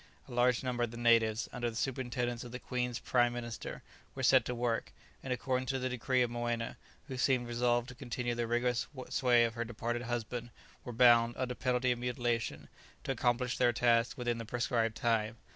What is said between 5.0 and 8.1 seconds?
and according to the decree of Moena, who seemed resolved to